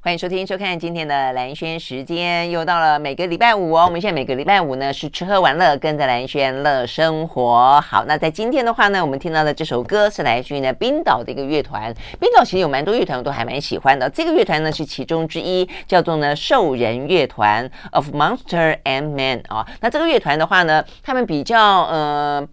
[0.00, 3.84] 欢迎收听、收看今天的兰萱时间，又到了每个礼拜五哦。
[3.86, 7.80] 我们现在每个礼拜五呢是吃喝玩乐，跟着兰萱乐生活。
[7.80, 11.92] 好，那在今天的话呢，我们听到的这首歌是来自于呢冰岛的一个乐团。
[12.20, 14.08] 冰岛其实有蛮多乐团，我都还蛮喜欢的。
[14.08, 19.66] 这个乐团呢是其中之一，叫做呢兽人乐团 Of Monster and Man） 啊、哦。
[19.80, 22.48] 那这个乐团的话呢，他们比较呃。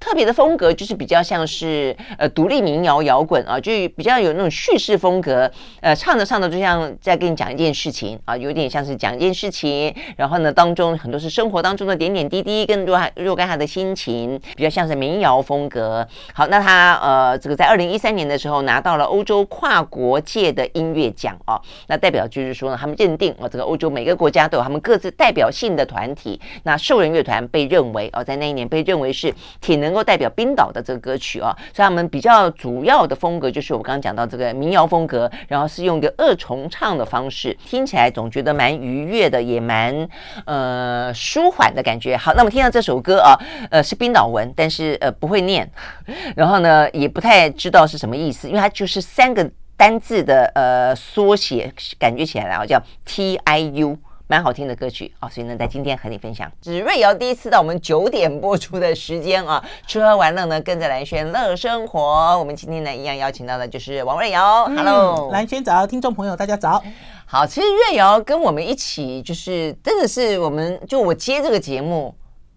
[0.00, 16.06] 特别的风格就是比较像是呃独立民谣摇滚啊，就比较有那种叙事风格，呃唱着唱着就像在跟你讲一件事情啊，有点像是讲一件事情，然后呢当中很多是生活当中的点点滴滴，跟若若干他的心情，比较像是民谣风格。
[16.32, 29.87] 好，那他呃这个在二零一三年的时候拿到了欧洲跨国界的音乐奖啊，那代表就是说呢，他们认定啊这个欧洲每个国家都有他们各自代表性的团体，那兽人乐团被认为哦在那一年被认为是挺能。
[29.88, 40.08] 能够代表冰岛的这个歌曲啊，所以他们比较主要的风格就是我刚刚讲到这个民谣风格，然后是用一个二重唱的方式，听起来总觉得蛮愉悦的，也蛮
[40.44, 42.16] 呃舒缓的感觉。
[42.16, 43.34] 好，那么听到这首歌啊，
[43.70, 45.68] 呃是冰岛文，但是呃不会念，
[46.36, 53.98] 然后呢也不太知道是什么意思，因为它就是三个单字的呃缩写，感觉起来啊叫 T I U。
[54.30, 62.38] 蛮好听的歌曲哦，所以呢，在今天和你分享，这是瑞瑶第一次到我们九点播出的时间啊，吃喝玩乐呢，跟着兰轩乐生活。
[62.38, 64.64] 我们今天呢，一样邀请到的就是王瑞瑶。
[64.64, 66.84] 嗯、Hello，兰轩早，听众朋友大家早。
[67.24, 72.14] 好，其实瑞瑶跟我们一起，就是真的是我们就我接这个节目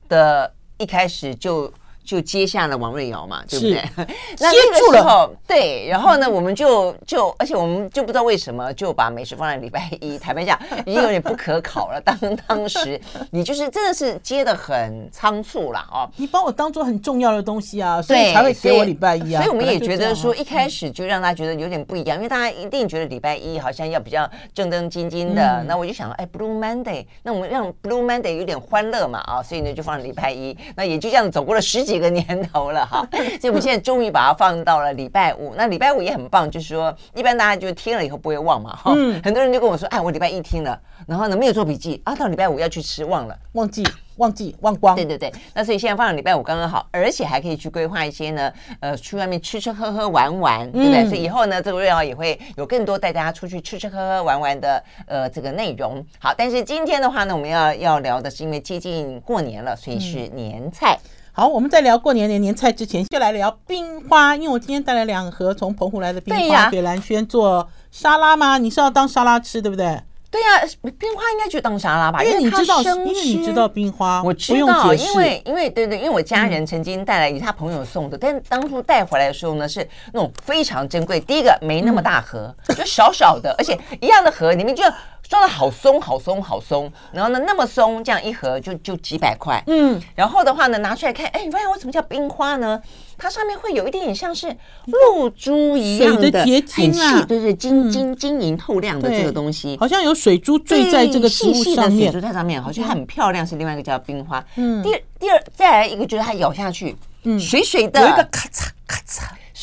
[0.09, 1.72] 的一开始就。
[2.04, 3.82] 就接下了王瑞瑶嘛，对不对？
[4.40, 10.18] 那那个时候，对，然后呢，我们就就，而且我们就不知道为什么就把美食放在礼拜一。
[10.20, 12.02] 坦白讲，已经有点不可考了。
[12.02, 12.18] 当
[12.48, 16.10] 当时你就是真的是接的很仓促了哦。
[16.18, 19.42] 你把我当做很重要的东西啊，所以才会给我礼拜一啊。
[19.44, 25.64] 所以我们也觉得说，一开始就让大家觉得有点不一样，因为大家一定觉得礼拜一好像要比较正正经经的。
[25.68, 30.58] 那我就想，哎，Blue Monday，那我们让 Blue Monday 有点欢乐嘛啊，所以呢就放礼拜一。
[30.76, 31.91] 那也就这样走过了十几。
[31.91, 33.06] 几个年头了哈，
[33.41, 35.53] 所以我们现在终于把它放到了礼拜五。
[35.57, 38.94] 那礼拜五也很棒，就是说一般大家就听了以后不会忘嘛哈。
[38.96, 43.85] 嗯，很多人就跟我说，哎，我礼拜一听了，然后呢没有做笔记啊，到礼拜五要去吃忘了，忘记
[44.16, 44.96] 忘记忘光。
[44.96, 51.03] 对对对，那所以现在放到礼拜五刚刚好，而且还可以去规划一些呢，呃，去外面吃吃喝喝玩玩，对不对？
[51.03, 56.02] 嗯、所以以后呢，这个瑞瑶也会有更多带大家出去吃吃喝喝玩玩的呃这个内容。
[56.19, 60.97] 好，但是今天的话呢，我们要要聊的是因为接近过年了，所以是年菜。
[61.03, 64.36] 嗯好，我们在聊过年年年菜之前，就来聊冰花。
[64.36, 68.58] 因为我今天带了两盒从澎湖来的冰花给兰轩做沙拉吗？
[68.58, 69.97] 你是要当沙拉吃，对不对？
[70.30, 81.18] 对呀、啊，冰花应该就当沙拉吧，因为你知道，因为你知道冰花，我知道，因为因为对对，因为我家人曾经带来，以他朋友送的，嗯、但当初带回来的时候呢，是那种非常珍贵。
[81.18, 84.84] 第一个没那么大盒，嗯、就小小的，而且一样的盒里面就。
[85.31, 86.92] 装的好松，好松，好松。
[87.14, 89.64] 然后呢，那么松，这样一盒就就几百块。
[89.68, 92.81] 嗯，然后的话呢，拿出来看，哎，你发现为什么叫冰花呢？
[93.18, 94.53] 它上面会有一点点像是
[94.88, 103.47] 露珠一样的，的结晶啊，很细，对对，晶晶晶莹透亮的这个东西，好像有水珠坠在这个细细的水珠在上面，好像很漂亮。
[103.47, 104.44] 是另外一个叫冰花。
[104.56, 108.71] 嗯，第二第二再来一个就是它咬下去，嗯，水水的，有一个咔嚓。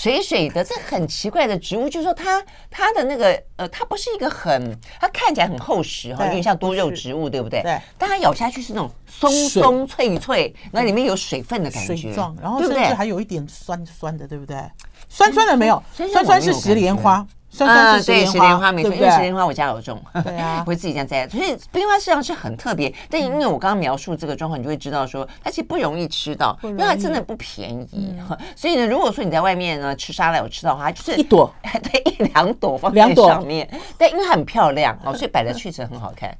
[0.00, 7.60] 水水的，这很奇怪的植物，就是说它它的那个呃，它不是一个很，它看起来很厚实哈，有点像多肉植物，对不对？
[7.62, 7.81] 对。
[7.98, 14.56] 但它咬下去是那种松松脆脆，那里面有水分的感觉，水状，然后甚至还有一点酸酸的，对不对？
[15.08, 17.26] 酸酸的没有，酸酸是石莲花。
[17.58, 21.28] 酸酸是石莲花，没错，因为石莲花我家有种，对啊， 我会自己这样栽。
[21.28, 28.14] 所以冰花实际上是很特别，但因为我刚刚描述这个状况，你就会知道说它其实不容易吃到，因为它真的不便宜。
[28.55, 31.52] 所以呢，如果说你在外面呢吃沙拉有吃到的话，就是一朵，
[31.82, 33.69] 对，一两朵放在上面，
[33.99, 36.37] 对，因为它很漂亮哦，所以摆在确实很好看。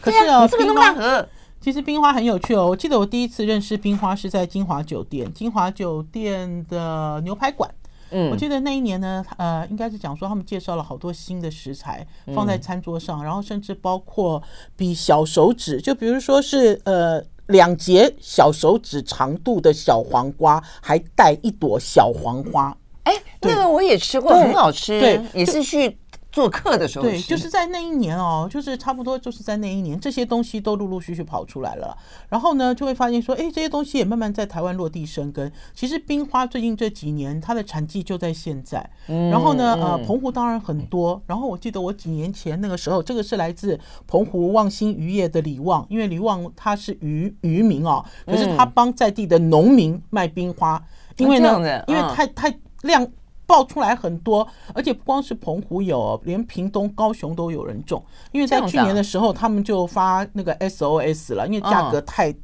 [0.00, 1.26] 可是哦，这个那么大盒，
[1.60, 2.66] 其实冰花很有趣哦。
[2.66, 7.70] 我记得我第一次认识冰花是在金华酒店，金华酒店的牛排馆。
[8.12, 14.42] 嗯，我记得那一年呢，呃，应该是讲说他们介绍了好多新的食材放在餐桌上，嗯、然后甚至包括
[14.76, 22.76] 比小手指，就比如说是呃两节小手指长度的小黄瓜，还带一朵小黄花。
[23.04, 25.98] 哎，那个我也吃过，很好吃，对，也是去
[26.32, 31.94] 做客的时候，对，就是在那一年哦，就是差不多就是在那一年，这些东西都陆陆续续跑出来了。
[32.30, 35.52] 然后呢，就会发现说，哎，这些东西也慢慢在台湾落地生根。
[35.74, 38.90] 其实冰花最近这几年，它的产季就在现在。
[39.06, 41.20] 然后呢，呃，澎湖当然很多。
[41.26, 50.82] 然后我记得我几年前那个时候，这个是来自澎湖望星渔业的李旺，因为李旺他是渔渔民哦，可是他帮在地的农民卖冰花，
[51.18, 53.06] 因为呢，因为太太量。
[53.52, 58.02] 爆出来很多，而且不光是澎湖有，连屏东、高雄都有人种。
[58.32, 62.34] 因为在去年的时候，他们就发那个 SOS 了，因为价格太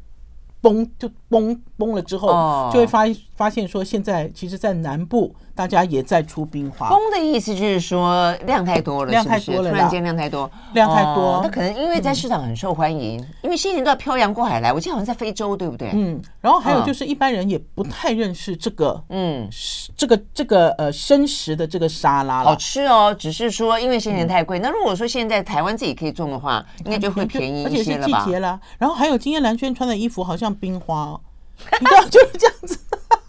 [0.61, 3.05] 崩，就崩崩了之后，就会发
[3.35, 5.35] 发现说，现在其实，在南部。
[5.59, 11.41] 大家也在出冰花，崩的意思就是说量太多了，量太多了，突然间量太多，量太多。
[11.43, 14.73] 那可能因为在市场很受欢迎，因为新人都要漂洋过海来。
[14.73, 15.91] 我记得好像在非洲，对不对？
[15.95, 16.23] 嗯。
[16.41, 19.49] 然后还有就是一般人也不太认识这个，嗯，
[19.97, 23.13] 这个这个呃生食的这个沙拉，好吃哦。
[23.13, 24.61] 只是说因为新年太贵。
[24.61, 28.19] 那如果说现在台湾自己可以种的话，应该就会便宜一些了吧？
[28.19, 28.61] 而且是季节了。
[28.79, 31.18] 然后还有今天蓝轩穿的衣服好像冰花，
[31.81, 32.79] 你知道就是这样子，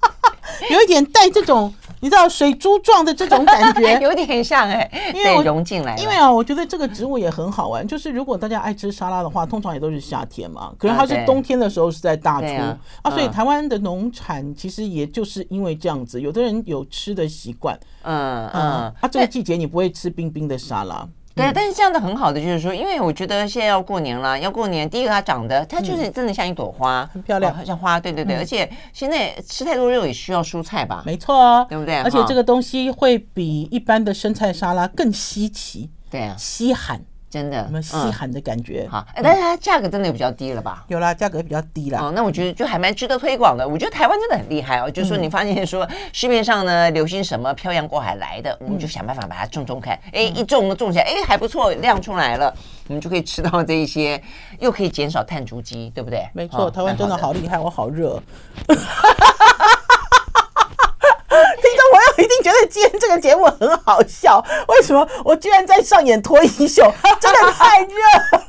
[0.71, 1.73] 有一点带这种。
[2.01, 5.97] 你知道水珠状的这种感觉， 有点像哎，因为融进来。
[5.97, 7.85] 因为啊，我觉得这个植物也很好玩。
[7.85, 10.73] 就是如果大家爱吃沙拉的话，通常也都是夏天嘛。
[10.77, 12.47] 可是它是冬天的时候是在大出
[13.01, 17.77] 啊，所以台湾的农产其实也就是因为这样子，有的人有吃的习惯。
[18.03, 18.61] 嗯嗯，
[19.01, 21.05] 啊，这个季节你不会吃冰冰的沙拉。
[21.39, 28.00] 对，但是这样的很好的就是说，因为我觉得现在要过年了，要过年，第一个它长得，它就是真的像一朵花，很漂亮，像花。
[28.00, 31.03] 对对对，而且现在吃太多肉也需要蔬菜吧？
[31.06, 31.95] 没错，对不对？
[32.01, 37.01] 而且这个东西会比一般的生菜沙拉更稀奇，对啊，稀罕。
[37.29, 38.87] 真的，什么稀罕的感觉？
[38.89, 40.83] 好，但是它价格真的也比较低了吧？
[40.87, 41.99] 有啦，价格比较低啦。
[42.01, 43.67] 哦，那我觉得就还蛮值得推广的。
[43.67, 49.99] 我觉得台湾真的很厉害哦，就是说你发现说市面上呢流行什么漂洋过海来的，我们就想办法把它种种看。
[50.11, 52.53] 哎，一种种起来，哎，还不错，量出来了，
[52.87, 54.21] 我们就可以吃到这一些，
[54.59, 56.27] 又可以减少碳足迹，对不对？
[56.33, 58.21] 没错，台湾真的好厉害，我好热。
[62.19, 66.83] 我一定觉得今天这个节目很好笑，为什么我居然在上演脱衣秀？
[67.18, 68.44] 真的太热了。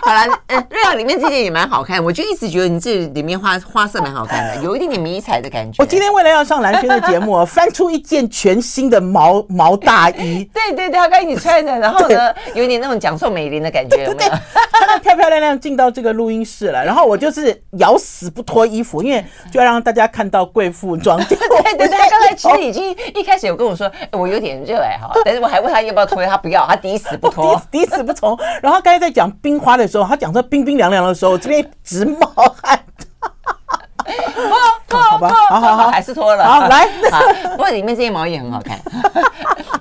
[0.00, 5.82] 好了，嗯，瑞亚里面这件也蛮好看，我就一直觉得你这里面花花色蛮好看的，有一点点迷彩的感觉。
[5.82, 10.48] 我今天为了要上蓝轩的节目， 翻出一件全新的毛毛大衣。
[10.54, 14.30] 对对对，他跟你穿的，然后呢，有一点那种讲宋美龄的感觉，有没有？
[14.70, 19.22] 穿的漂漂亮亮进到这个录音室了，然后我就是咬死不脱衣服，因为
[19.52, 21.22] 就要让大家看到贵妇装。
[21.24, 22.85] 对对对，他刚才其实已经。
[23.14, 28.38] 一开始有跟我说，欸、我有点热哎哈，但是我还问他要不要脱，他不要，他抵死不脱， 抵死不从。
[28.62, 32.26] 然后刚才在讲冰花的时候，他讲说冰冰凉凉的时候，这边直冒
[32.62, 32.78] 汗。
[34.88, 36.44] 脱脱脱，好好好，还是脱了。
[36.44, 36.86] 好来，
[37.50, 38.78] 不过里面这件毛衣也很好看。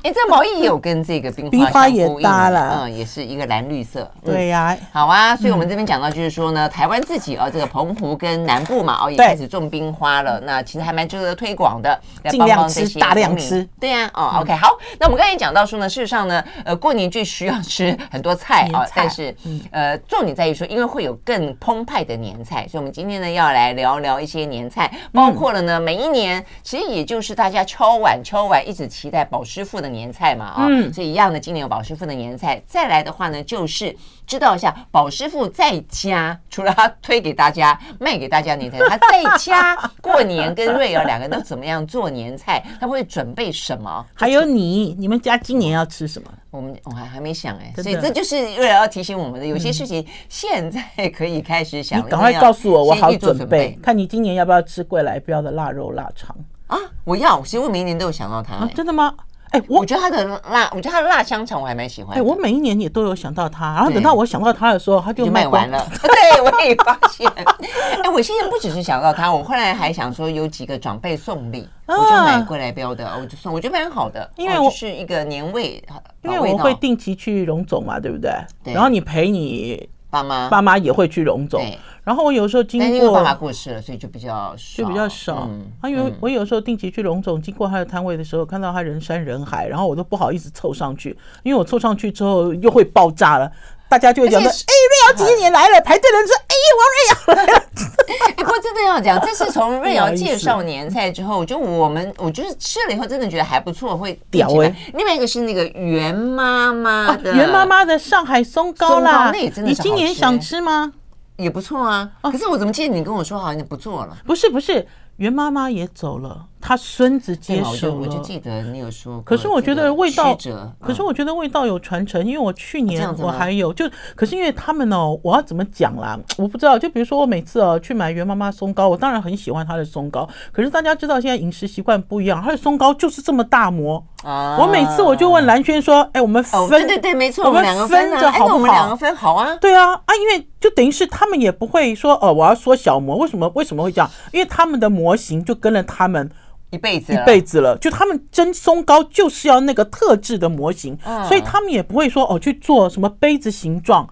[0.06, 4.08] 哎，这毛衣也有跟这个冰花 冰花也搭了，嗯，也是一个蓝绿色。
[4.24, 5.36] 对呀，好啊。
[5.36, 10.40] 所以我们这边讲到就是说呢，台湾自己哦，这个澎湖跟南部嘛，哦，也开始种冰花了。
[10.42, 12.00] 那其实还蛮值得推广的，
[12.30, 13.68] 尽量吃，大量吃。
[13.80, 14.78] 对呀，哦，OK，好。
[15.00, 19.36] 那我们刚才也讲到说呢，事实上呢，呃，过年最需要吃很多菜啊，但是
[19.72, 32.62] 呃，重点在于说，因为会有更澎湃的年菜，所以我们今天呢要来聊聊一些年菜，包括了呢，每一年其实也就是大家敲碗敲碗一直期待宝师傅的年菜嘛，啊，所以一样的，今年有宝师傅的年菜。
[32.68, 33.96] 再来的话呢，就是
[34.28, 42.64] 知道一下宝师傅在家，除了他推给大家卖给大家年菜，他在家过年跟瑞儿两个人都怎么样做年菜？
[42.80, 44.06] 他会准备什么？
[44.14, 46.30] 还有你，你们家今年要吃什么？
[46.52, 52.00] 我们我还还没想哎，所以这就是瑞儿要提醒我们的，有些事情现在可以开始想。
[52.00, 53.78] 你赶快告诉我，我好准备。
[53.82, 56.36] 看你今年要不要吃贵来标的腊肉腊肠
[56.68, 56.78] 啊？
[57.04, 58.66] 我要，其实我明年都有想到它。
[58.74, 59.14] 真的吗？
[59.56, 62.18] 哎，我觉得它的辣，我觉得它的辣香肠我还蛮喜欢。
[62.18, 65.86] 哎，我每一年也都有想到它，然后等到我想到它的时候，它就卖完了。
[66.02, 67.30] 对，我也发现。
[67.36, 75.82] 哎，我现在不只是想到它，我后来还想说有几个长辈送礼，我就买过来标的，我就送，我觉得蛮好的，因为我是一个年味。
[76.22, 78.32] 因为我会定期去荣总嘛，对不对？
[78.64, 78.74] 对。
[78.74, 81.64] 然后你陪你爸妈，爸妈也会去荣总。
[82.06, 85.50] 然后我有时候经过，因为爸爸过世了，所以就比较少，就比较少。
[85.82, 93.52] 啊，因为我有时候定期去龙总，经过他的摊位的时候，看到他人山人海，然后我都不好意思凑上去，因为我凑上去之后又会爆炸了，
[93.90, 97.66] 大家就会讲说：“哎，瑞瑶几年来了？”排队的人说：“哎，王瑞瑶来了。”
[98.28, 104.74] 哎，不过真的要讲，这是从 瑞瑶介绍年菜之后，就我们我就是吃了以后，真的觉得还不错，会屌哎。
[104.94, 109.90] 另外一个是那个袁妈妈的袁妈妈的上海松糕啦，那也真的是好吃。
[109.90, 110.94] 你今年想吃吗？
[111.38, 114.18] 也不错啊，可是我怎么记得你跟我说好像你不做了？
[114.26, 114.88] 不是不是，
[115.18, 116.48] 袁妈妈也走了。
[116.68, 119.22] 他孙子接手了，我就记得你有说。
[119.22, 120.36] 可是我觉得味道，
[120.80, 126.18] 可是我觉得味道有传承，因为我去年我还有就，可是因为他们哦，我要怎么讲啦？
[126.40, 126.80] 我不知道。
[126.80, 130.28] 就比如说我每次哦去买袁妈妈松糕，我当然很喜欢她的松糕。
[130.52, 134.04] 可是大家知道现在饮食习惯不一样，她的松糕就是这么大模。
[134.24, 138.56] 我每次我就问蓝轩说：“哎，我们分对对对，没错，我们两个分着好不好？
[138.56, 139.56] 我们两个分好啊。
[139.58, 143.18] 对啊啊，因为就等于是他们也不会说哦，我要缩小模。
[143.18, 144.10] 为什么为什么会这样？
[144.34, 146.28] 因为他们的模型就跟了他们。”
[146.76, 147.78] 一辈子，一辈子了。
[147.78, 154.08] 就他们蒸松糕就是要那个特制的模型，所以他们也不会说哦去做什么杯子形状。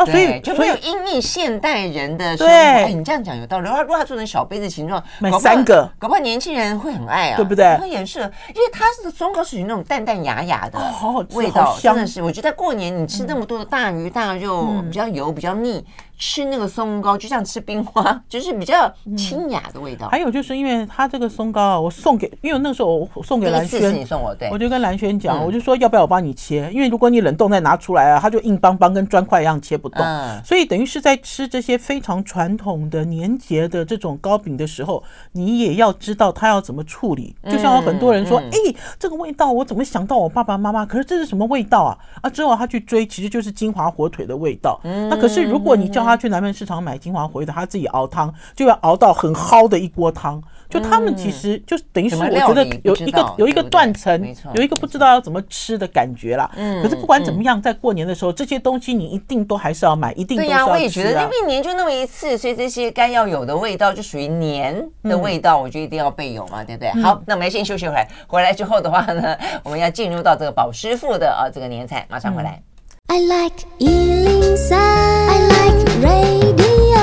[0.00, 2.52] 那所以就没有因应现代人的生活。
[2.52, 3.68] 哎，你这样讲有道理。
[3.68, 7.76] 如果他做成小杯子形状，买三个，搞不好年轻人会很爱啊，对不对？
[7.80, 12.22] 它也是，因为它是松糕，属于那种淡淡雅雅的，好好吃，味道真的是。
[12.22, 15.84] 我觉得过年你吃那么多的大鱼大肉，比较油，比较腻。
[16.18, 20.08] 吃那个松糕就像吃冰花， 就是比较清雅的味道。
[20.08, 26.68] 还有就是因为它这个松糕啊，我送给，因为那时候我送给兰萱，你送我，对，我就跟蓝轩讲，我就说要不要我帮你切？
[26.72, 30.04] 因为如果你冷冻再拿出来啊，它就硬邦邦，跟砖块一样切不动。
[30.44, 37.36] 所以等于是在吃这些非常传统的年节的这种糕饼的时候，你也要知道它要怎么处理。
[37.48, 40.84] 就像有很多人说，哎，这个味道我怎么想到我爸爸妈妈？
[40.84, 41.96] 可是这是什么味道啊？
[42.22, 44.80] 啊，之后他去追，其实就是金华火腿的味道。
[44.82, 50.42] 那可是如果你叫他去南门市场买金华火腿，他自己熬汤就要熬到很蒿的一锅汤。
[50.68, 56.50] 就他们其实就等于是我觉得有一个有一个断层，有一个不知道要怎么吃的感觉啦。
[56.56, 56.82] 嗯。
[56.82, 60.64] 可是不管怎么样，在过年的时候，这些东西你一定都还是要买，一定都是要吃。
[60.64, 66.90] 对呀，我也觉得，因为年就那么一次，所以这些该要有的味道就属于年的味道，我就一定要备有嘛，对不对？
[67.02, 72.62] 好，那我们要先休息会儿，回来之后的话呢，我们要进入到这个宝师傅的啊这个年菜，马上回来。
[73.10, 76.98] I like 103, I like radio。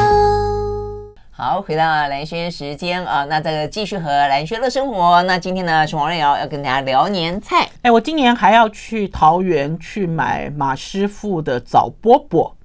[1.32, 5.24] 好，回到蓝轩时间啊，那这个继续和蓝轩乐生活。
[5.24, 7.68] 那今天呢，是王瑞瑶要跟大家聊年菜。
[7.82, 12.56] 哎，我今年还要去桃园去买马师傅的枣馍馍。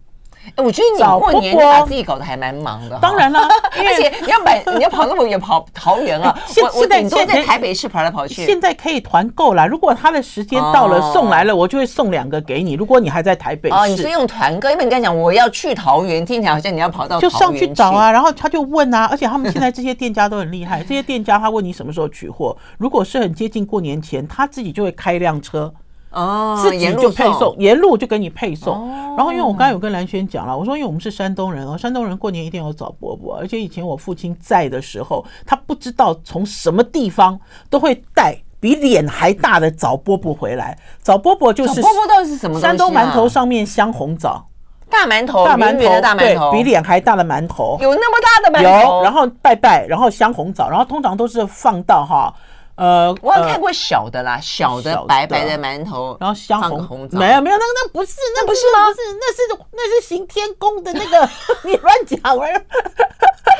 [0.57, 2.99] 哎，我觉得你过年把自己搞得还蛮忙的。
[3.00, 3.40] 当然了，
[3.76, 6.37] 而且你要买，你要跑那么远跑桃园啊。
[6.62, 8.45] 我我顶多在台北市跑来跑去。
[8.45, 12.75] 现在可以团购啦，如果他的时间到了送来了，我就会送两个给你。
[12.75, 25.73] 如果你还在台北市，哦，你是用团购，因为你刚才讲我要去桃园，听起来好像你要跑到就上去找啊，然后他就问啊，而且他们现在这些店家都很厉害， 这些店家他问你什么时候取货，如果是很接近过年前，他自己就会开一辆车。
[26.11, 28.88] 哦，自己就配送，沿路就给你配送。
[29.17, 37.38] 然后，因为我刚才有跟蓝轩讲了，我说因为我们是山东人哦，山东人过年一定要找伯伯，而且以前我父亲在的时候，他不知道从什么地方
[37.69, 40.76] 都会带比脸还大的枣饽饽回来。
[41.00, 42.59] 枣饽饽就是枣馍馍到底是什么？
[42.61, 44.45] 山东馒头上面镶红枣，
[44.88, 48.97] 大馒头，大馒头，大馒头，比脸还大的馒头，有那么大的馒头？
[48.97, 52.35] 有，然后拜拜，然后镶红枣，然后通常都是放到哈。
[52.81, 58.87] 呃，我有看过小的啦，小的白白的馒头，然后香红红枣，没有没有，那那不是，那不是吗？
[58.87, 61.29] 不是，那是那是行天宫的那个，
[61.63, 62.65] 你乱讲玩意儿。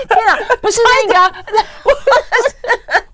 [0.09, 1.37] 天哪，不是那个，
[1.85, 2.55] 我是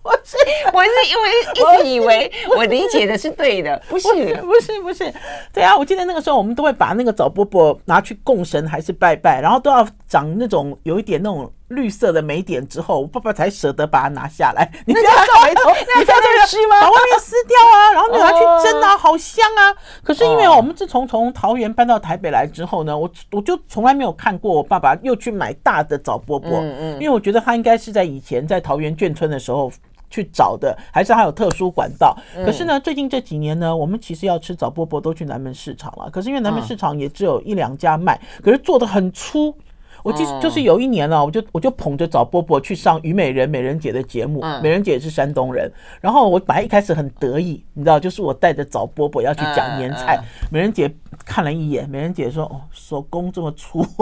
[0.05, 0.37] 我是
[0.73, 4.09] 我是因为一直以为 我理解的是对的，不是
[4.43, 5.13] 不是不是，
[5.53, 11.53] 对啊，我记得那个时候我们都会把那个枣饽饽拿去供神还是拜拜，然后都要长那种有一点那种。
[11.69, 14.71] 绿色的霉点之后，我爸爸才舍得把它拿下来。
[14.87, 16.81] 你不要皱眉头， 你不要这样吃吗？
[16.81, 19.75] 把外面撕掉啊，然后你拿去蒸啊，好香啊！
[20.03, 26.61] 可是因为我们自从从桃园搬到台北来之后呢，我我就从来没有看过我爸爸又去买大的枣馍馍。
[26.61, 29.71] 嗯嗯，因为我觉得他应该是在以前在桃园眷村的时候
[30.09, 32.17] 去找的，还是他有特殊管道。
[32.45, 36.09] 可是呢，最近这几年呢，我们其实要吃枣波波都去南门市场了。
[36.11, 39.53] 可是因为南门市场也只有一两家卖，可是做的很粗。
[40.07, 45.69] 我记就是有一年了，我就我就捧着找波波去上虞美人美人姐的节目，美人姐也是山东人，
[46.01, 50.89] 然后我本来一开始很得意，你知道，就是我带着找波波要去讲年菜，美人姐
[51.25, 53.85] 看了一眼，美人姐说：“哦，手工这么粗。”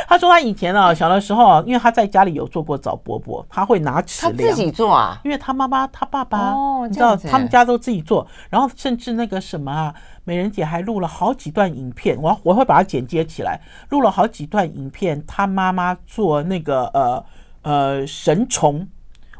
[0.06, 6.54] 她说他以前啊小的时候啊，因为他在家里有做过早伯伯他会拿尺量，自己做啊，因为他妈妈他爸爸，
[6.86, 9.94] 你知道他们家都自己做，然后甚至那个什么啊。
[10.24, 15.24] 美人姐还录了好几段影片，我我会把它剪接起来，录了好几段影片。
[15.26, 17.24] 他妈妈做那个呃
[17.62, 18.86] 呃神虫，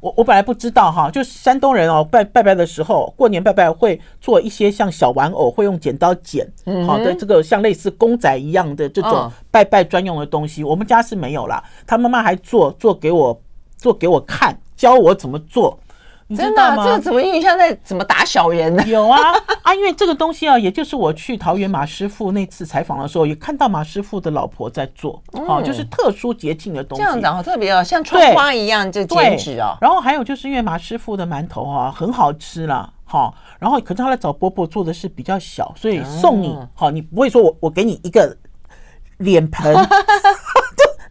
[0.01, 6.47] 我我本来不知道哈，就山东人哦拜拜拜的时候，过年拜拜会做一些像小玩偶，会用剪刀剪，
[6.87, 11.63] 好的这个像类似公仔一样的这种拜拜专用的东西，我们家是没有啦。
[11.87, 13.41] 他妈妈还做做给我
[13.77, 15.79] 做给我看，教我怎么做。
[16.31, 16.85] 你知道吗？
[16.85, 18.85] 这个怎么有点像在怎么打小人呢？
[18.87, 19.19] 有啊
[19.65, 27.03] 啊，因为这个东西啊，也就是我去桃园马师傅那次采访的时候，也看到马师傅的老婆在做，哦，就是特殊节庆的东西。
[27.03, 29.77] 这样子好特别哦，像窗花一样就剪纸哦。
[29.81, 32.93] 然后还有就是因为马师傅的馒头啊很好吃啦。
[33.05, 38.37] 好，然后可是他来找伯伯做的是比较小，所以送你好，你不会说我我给你一个
[39.17, 39.75] 脸盆。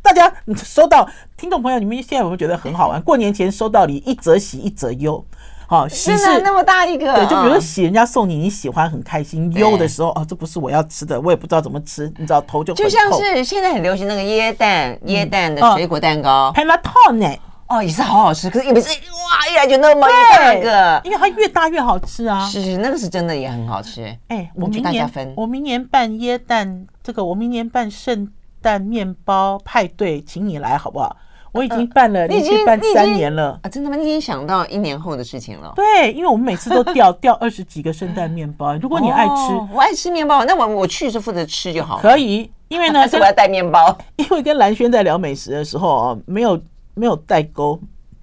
[0.07, 0.33] 大家
[0.63, 3.01] 收到，听众朋友，你们现在有没有觉得很好玩？
[3.01, 5.23] 过年前收到礼，一则喜，一则忧。
[5.67, 17.37] 好，喜是那么大一个，对，就比如说喜，人家送你，你喜欢很开心；忧的时候，哦，这不是我要吃的，我也不知道怎么吃，你知道头就就像是现在很流行那个椰蛋，椰蛋的水果蛋糕，Panettone，
[17.67, 22.47] 哦，也是好好吃，可是也不是哇，一来就那么一大个，因为它越大越好吃啊。
[22.47, 24.05] 是是，那个是真的也很好吃。
[24.29, 28.25] 哎，我明年我明年办椰蛋，这个我明年办圣
[28.61, 31.15] 诞面包派对，请你来好不好？
[31.53, 33.69] 我已经办了，已经办三年了啊！
[33.69, 33.95] 真的吗？
[33.95, 35.73] 你已经想到一年后的事情了？
[35.75, 38.75] 对，因为我们每次都掉 掉二十几个圣诞面包。
[38.77, 39.33] 如果你爱吃，
[39.73, 41.97] 我爱吃面包，那我我去是负责吃就好。
[41.97, 43.97] 可以，因为呢，还 是我要带面包。
[44.17, 46.61] 因为跟蓝轩在聊美食的时候啊，没有
[46.93, 47.79] 没有代沟。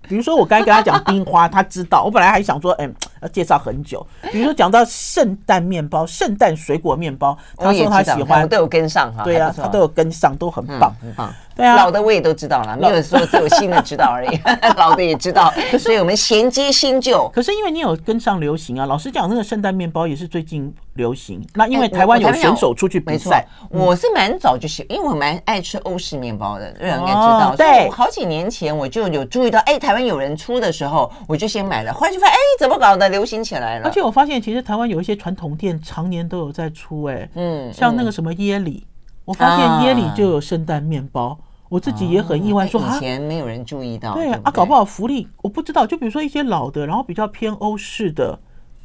[0.09, 2.05] 比如说，我刚才跟他讲冰花，他知道。
[2.05, 2.89] 我本来还想说，哎，
[3.23, 4.07] 要介绍很久。
[4.31, 9.25] 比如说，讲到圣诞面包、圣诞水果面包，他说他喜欢，我都有跟上哈。
[9.25, 11.33] 对呀，他都有跟上，都很棒，很棒。
[11.57, 14.41] 对啊，老的我也都知道了，没有说只有新的知道而已。
[14.77, 17.31] 老的也知道，所以我们衔接新旧。
[17.33, 21.41] 可是因为你有跟上流行啊，老实讲，那个圣诞面包也是最近流行。
[21.55, 27.55] 那因为台湾有选手出去比赛，我是蛮早就喜，因为我蛮爱吃欧式面包的，瑞阳应该知道。
[27.57, 31.93] 对，好几年前我就有注意到，哎，台湾有人出的时候，我就先买了。
[31.93, 33.87] 后来就发现，哎，怎么搞的，流行起来了。
[33.87, 38.85] 而且我发现，其实台湾有一些传统店常年都有在出，哎，嗯，像那个什么耶里。
[39.25, 41.39] 我发现耶里就有圣诞面包，
[41.71, 44.15] 我自己也很意外，说以前没有人注意到。
[44.15, 45.87] 对啊，搞不好福利我不知道。
[45.87, 48.39] 就比如说一些老的，然后比较偏欧式的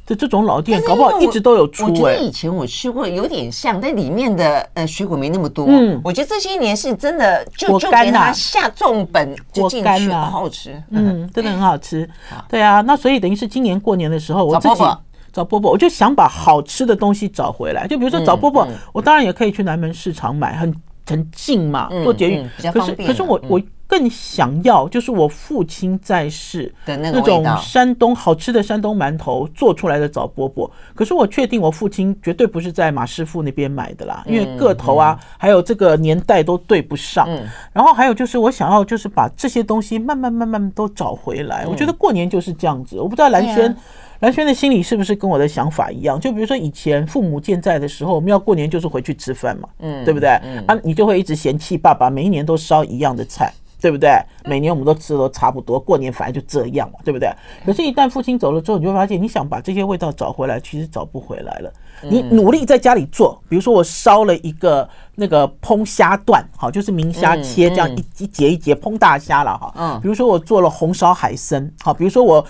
[0.06, 1.88] 的这种老店，搞不好一直都有出。
[1.88, 5.66] 我觉得以前我吃过，有点像，但里面的呃水果没那么多。
[5.68, 10.82] 嗯，我觉得这些年是真的就就给他下重本就进去了，好好吃。
[10.88, 12.08] 嗯，真的很好吃。
[12.48, 14.84] 对啊，那所以等于是今年过年的时候，我自己。
[15.32, 17.86] 找波波，我就想把好吃的东西找回来。
[17.86, 20.74] 就比如说找波波，我当然也可以去南门市场买，很
[21.06, 22.48] 很近嘛，坐捷运。
[22.72, 30.70] 可是可是我我更想要，就是我父亲在世的那种山东好吃的山东馒头做出来的枣饽饽。
[30.94, 37.28] 可是我确定我父亲绝对不是在马师傅那边买的啦，因为个头啊，还有这个年代都对不上。
[37.72, 41.66] 然后还有就是我想要就是把这些东西慢慢慢慢都找回来。
[41.66, 43.00] 我觉得过年就是这样子。
[43.00, 43.76] 我不知道蓝轩。
[44.20, 46.20] 蓝轩的心里是不是跟我的想法一样？
[46.20, 50.28] 就比如说以前父母健在的时候，我们要过年就是回去吃饭嘛，嗯，对不对？
[50.66, 53.50] 啊，你就会一直嫌弃爸爸每一年都烧一样的菜，
[53.80, 54.10] 对不对？
[54.44, 57.32] 每年我们都吃的都差不多，过年反正就这样嘛，对不对？
[57.64, 61.72] 可是，一旦父亲走了之后，你就会发现，你想把这些味道找回来，其实找不回来了。
[62.02, 69.74] 你努力在家里做，比如说我烧了一个那个烹虾段，好，就是明虾切这样一一节一节烹大虾了哈。
[69.76, 72.46] 嗯，比如说我做了红烧海参，好，比如说我。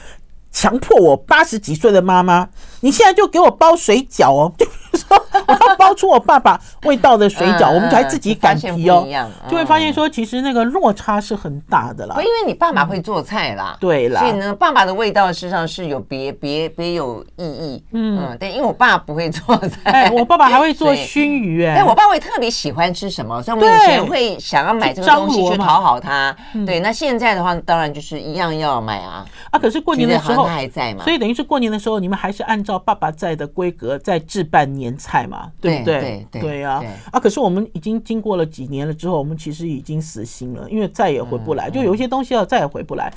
[0.52, 2.48] 强迫我八十几岁的妈妈，
[2.80, 4.52] 你现在就给我包水饺哦，
[4.98, 9.06] 说我要包出我爸爸味道的水饺，我们才自己擀皮哦，
[9.48, 12.16] 就会发现说其实那个落差是很大的啦。
[12.18, 17.84] 因为你爸爸会做菜啦，对啦，所以呢，爸爸的味道事实上是有别别别有意义。
[17.92, 26.36] 嗯，对，因为我爸不会做菜，我爸爸还会做 熏鱼哎，但我爸会特别喜欢吃什么，所以我们以前会想要买这个东西去讨好他。
[26.66, 29.24] 对，那现在的话，当然就是一样要买啊。
[29.50, 30.40] 啊，可是过年的时候。
[30.50, 31.04] 他还在嘛？
[31.04, 36.00] 所以等于是过年的时候，你们还是按照爸爸在的规格在置办年菜嘛，对不对？
[36.00, 36.82] 对对对啊！
[37.12, 41.70] 啊，可是我们已经经过了几年了之后，我们其实已经死心了，因为再也回不来。
[41.70, 43.12] 就有一些东西要再也回不来。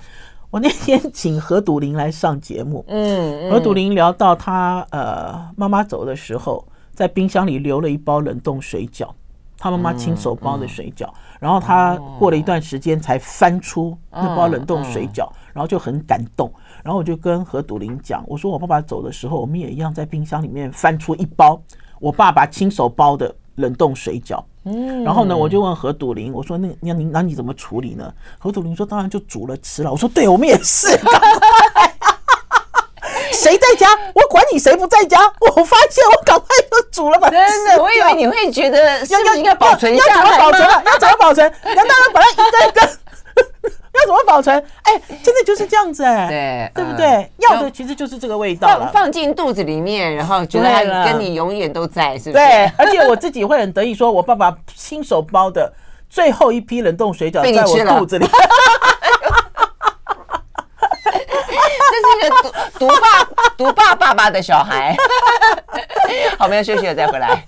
[0.51, 9.09] 我那天请何笃林来上节目，嗯，何笃林聊到他呃妈妈走的时候，在冰箱里留了一包冷冻水饺，
[9.57, 16.53] 他妈妈亲手包的水饺，然后他过了一段时间才翻出那包冷冻水饺，然后就很感动。
[16.83, 21.59] 然后我就跟何笃林讲，我说我爸爸走的时候，我们也一样在冰箱里面翻出一包
[21.99, 24.43] 我爸爸亲手包的冷冻水饺。
[24.65, 28.13] 嗯，然后呢，我就问何笃林，我说那那你那你怎么处理呢？
[28.37, 29.91] 何笃林说当然就煮了吃了。
[29.91, 30.89] 我说对，我们也是。
[33.31, 33.87] 谁在家？
[34.13, 35.19] 我管你谁不在家。
[35.39, 37.29] 我发现我赶快就煮了吧。
[37.29, 40.69] 真的，我以为你会觉得要要应该保存一下，要怎么保存？
[40.85, 41.53] 要怎么保存？
[41.63, 43.02] 难道要把它一个一个？
[43.99, 44.57] 要怎么保存？
[44.83, 46.27] 哎，真的就是这样子哎，
[46.73, 47.31] 对，对不对？
[47.37, 48.91] 要的其实就是这个味道放。
[48.91, 52.43] 放进肚子里面，然后觉得它跟你永远都在，是不是？
[52.43, 55.71] 对，而且我自己会很得意，说我爸爸亲手包的
[56.09, 58.27] 最后一批冷冻水饺在我肚子里。
[61.93, 62.35] 这是一个
[62.79, 63.23] 独霸
[63.55, 64.95] 独霸爸爸的小孩。
[66.39, 67.45] 好，我们要休息了，再回来。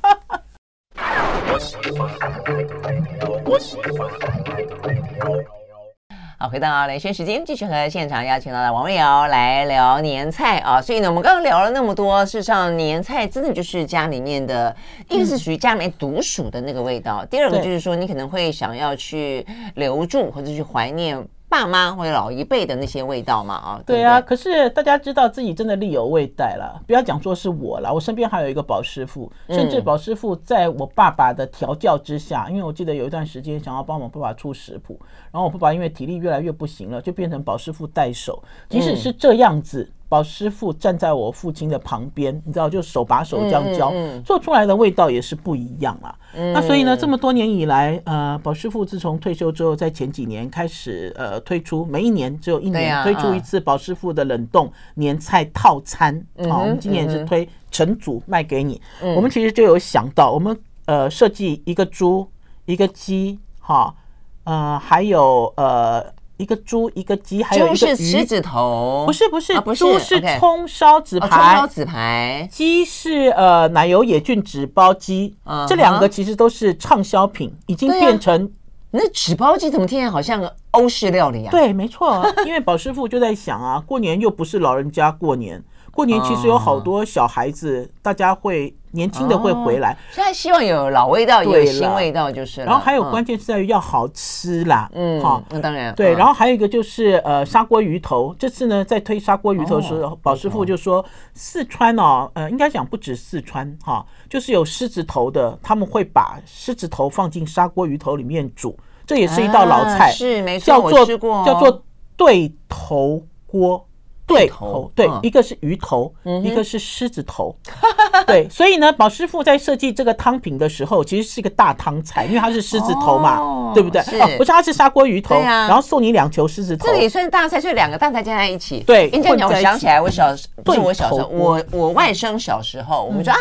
[6.46, 10.80] 好，回到雷轩时间，继续和现场邀请到的王瑞瑶来聊年菜啊。
[10.80, 14.76] 所以呢，我们刚刚聊了那么多，事实上年菜真的就是家里面的，
[15.10, 21.20] 一个是属于家里面独属的那个味道，第二个就是说你可能会想要去留住或者去怀念。
[21.62, 24.20] 爸妈或者老一辈的那些味道嘛，啊，对，对，对啊。
[24.20, 35.00] 可是大家知道自己真的力有未逮了，不要讲说是我了，我身边还有一个宝师傅，甚至宝师傅在我爸爸的调教之下，因为我记得有一段时间想要帮我爸爸出食谱，
[35.32, 39.92] 然后我爸爸因为体力越来越不行了，就变成宝师傅带手，即使是这样子。
[40.08, 46.16] 宝师傅站在我父亲的旁边，你知道，就手把手这样教，嗯嗯、做出来的味道也是不一样啊。
[46.36, 56.24] 嗯、那所以呢，这么多年以来，呃，宝师傅自从退休之后，在前几年开始，呃，推出每一年只有一年推出一次宝师傅的冷冻年菜套餐。
[56.50, 58.80] 好、啊，我们今年是推成组卖给你。
[59.02, 62.30] 嗯、我们其实就有想到，我们呃设计一个猪，
[62.66, 63.96] 一个鸡，哈，
[64.44, 66.14] 呃，还有呃。
[66.38, 67.96] 一个猪，一个鸡，还有一个鱼。
[67.96, 72.48] 是狮子头，不是不是，猪是葱烧纸牌，葱烧纸牌。
[72.52, 75.36] 鸡是呃奶油野菌纸包鸡，
[75.68, 78.52] 这两个其实都是畅销品，已经变成。
[78.92, 81.52] 那纸包鸡怎么听起来好像个欧式料理啊？
[81.52, 85.62] 对，没错，因为宝师傅就在想啊，过年又不是老人家过年。
[85.96, 92.62] 过年其实有好多小孩子，大家会年轻的会回来，现在希望有老味道，有新味道就是。
[92.66, 96.14] 然后还有关键是在于要好吃啦，嗯，好，那当然对。
[96.14, 101.04] 然后还有一个就是呃砂锅鱼头，这次呢在推砂锅鱼头的时候，宝师傅就说
[101.34, 108.78] 四川哦，呃应该讲不止四川哈，就是有狮子头的，他们会把狮子头放进砂锅鱼头里面煮，
[109.08, 111.84] 这也是一道老菜，是没错，叫做叫做
[112.18, 113.88] 对头锅。
[114.28, 116.12] 对头对，一个是鱼头，
[116.44, 117.56] 一个是狮子头，
[118.26, 124.02] 对，所以呢，宝师傅在设计这个汤品的时候，其实是一个大汤菜，因为它是狮子头嘛，对不对？
[124.20, 128.80] 哦，不是，它是砂锅鱼头，然后送你两球狮子头，这也算大菜，所以两个大菜加在一起。
[128.80, 130.34] 对，你这样讲，我想起来，我小
[130.64, 133.38] 不是我小时候，我我外甥小时候，我们说啊，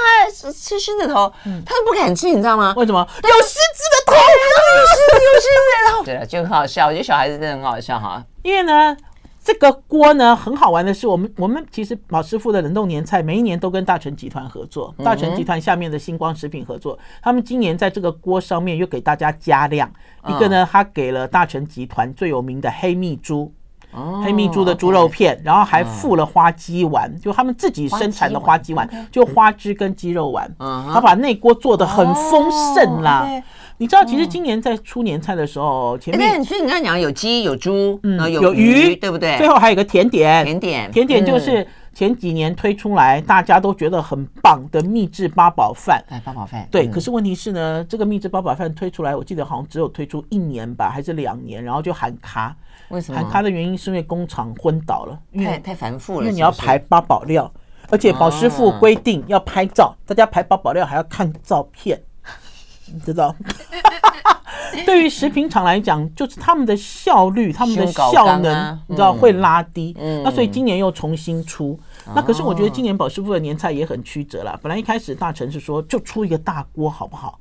[0.53, 1.33] 吃狮子头，
[1.65, 2.75] 他都不敢吃，你知道吗？
[2.77, 3.07] 为什么？
[3.23, 8.95] 有狮子的头，有狮子，有狮子的头，对了，就很好笑，我觉得小孩子真的很好笑哈，因为呢。
[9.45, 19.93] 这个锅呢，很好玩的是，我们我们其实老师傅的冷冻年菜每一年都跟大成集团合作，大成集团下面的星光食品合作，他们今年在这个锅上面又给大家加量，
[20.27, 23.53] 一个呢，他给了大成集团最有名的黑蜜猪，
[24.25, 33.27] 黑蜜猪的猪肉片，然后还附了花鸡丸，就他们自己生产的花鸡丸，就花枝跟鸡肉丸，他把那锅做的很丰盛啦。
[33.79, 39.37] 你知道，其实今年在出年菜的时候，前面所以你刚才讲有鸡有猪，嗯，有鱼，对不对？
[39.37, 46.01] 最后还有个甜点，甜点，甜点就是前几年推出来大家都觉得很棒的秘制八宝饭。
[46.09, 46.87] 哎，八宝饭，对。
[46.87, 52.55] 可是问题是呢，这个秘制八宝饭推出来，我记得好像只有推出一年吧，还是两年，然后就喊卡。
[52.95, 53.21] 为什么？
[53.21, 57.53] 喊卡的原因是因为工厂昏倒了，太太繁复了，因为你要排八宝料，
[57.91, 62.01] 而且宝师傅规定要拍照，大家排八宝料还要看照片。
[62.87, 63.35] 你知道，
[64.85, 69.97] 对于食品厂来讲，就是他们的效率、他们的效能，你知道会拉低。
[70.23, 71.79] 那所以今年又重新出。
[72.15, 74.59] 那可是我觉得今年宝师傅的年菜也很曲折了。
[74.63, 77.41] 本来一开始大成是说就出一个大锅好不好？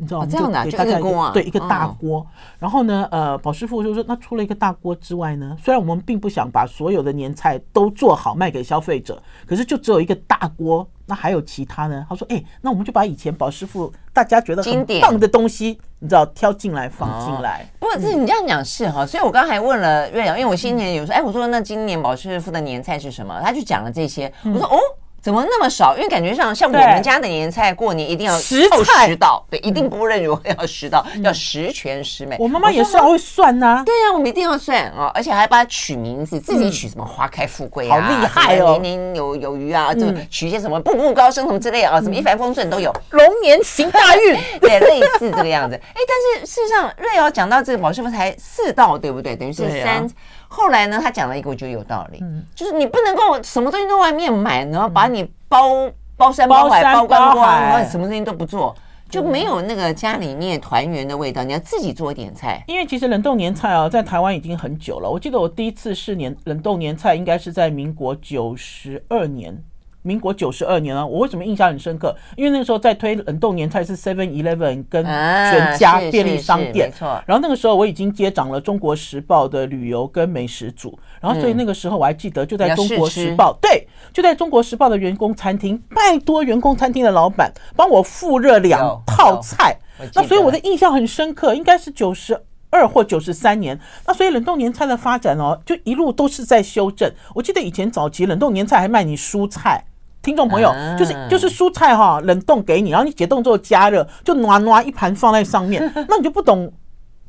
[0.00, 0.26] 你知道吗？
[0.30, 2.26] 这样的，就一个锅啊，对，一个大锅。
[2.58, 12.06] 然后呢，呃，宝师傅就说，那除了一个大锅之外呢，虽然我们并不想把所有的年菜都做好卖给消费者，可是就只有一个大锅，那还有其他呢？
[12.08, 17.66] 他说，哎，那我们就把以前宝师傅大家觉得很棒的东西，你知道，挑进来放进来。
[17.78, 23.38] 不过，是你这样讲是哈，所以我刚才问了瑞阳，因为我新年有说，哎，我说那今年宝师傅的年菜是什么？
[23.44, 24.78] 他就讲了这些，我说哦。
[25.22, 25.96] 怎么那么少？
[25.96, 28.62] 因为感觉上像我们家的年菜，过年一定要十
[29.06, 32.36] 十道，对，一定不认如何要十道，要十全十美。
[32.38, 45.76] 我妈妈也是会算呐，对呀，我们一定要算啊，而且还把它取名字，自己取什么花开富贵啊，好厉害哦，年年有有余啊，就取一些什么步步高升什么之类啊，什么一帆风顺都有，龙年行大运， 对，类似这个样子。
[45.76, 49.36] 哎，但是事实上，瑞瑶讲到这个宝师傅才四道，对不对？
[49.36, 50.08] 等于是三。
[50.52, 52.20] 后来呢，他讲了一个，我觉得有道理，
[52.56, 58.74] 就是你不能够什么东西都外面买，然后把你包包山包海包光光，然后什么东西都不做，
[59.08, 61.44] 就没有那个家里面团圆的味道。
[61.44, 65.08] 你要自己做一点菜，因为其实冷冻年菜啊，在台湾已经很久了。
[65.08, 69.56] 我记得我第一次试年冷冻年菜，应该是在民国九十二年。
[70.02, 72.14] 民国九十二年了，我为什么印象很深刻？
[72.36, 77.22] 因为那个时候在推冷冻年菜是 Seven Eleven 跟全家便利商店，没错。
[77.26, 89.76] 然后那个时候我已经接掌了《中国时报》的旅游跟美食组，然后所以那个时候我还记得就在《中国时报》，对，就在《中国时报》的员工餐厅，拜托员工餐厅的老板帮我复热两套菜。
[90.14, 93.78] 那所以我的印象很深刻，应该是九十二或九十三年。
[94.06, 97.12] 那所以冷冻年菜的发展哦，就一路都是在修正。
[97.34, 99.84] 我记得以前早期冷冻年菜还卖你蔬菜。
[100.22, 106.70] 听众朋友，就是就是蔬菜哈，冷冻给你，然后你解冻之后加热，就暖暖一盘放在上面， 那你就不懂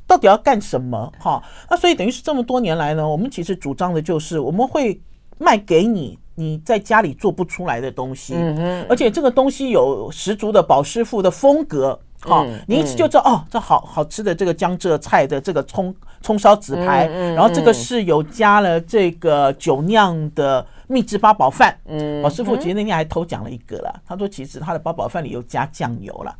[0.06, 1.42] 到底要干什么哈。
[1.70, 5.02] 那所以等于是这么多年来呢，我们其实主张的就是我们会
[5.38, 8.36] 卖给你你在家里做不出来的东西，
[8.90, 11.98] 而且这个东西有十足的宝师傅的风格。
[12.24, 20.66] 好，你一吃就知道哦，这好好吃的这个江浙菜的这个葱葱烧紫排，然后这个是有加了这个酒酿的。
[20.92, 24.02] 秘制八宝饭，嗯，我师傅其实那天还偷讲了一个了。
[24.06, 26.36] 他说其实他的八宝饭里有加酱油了。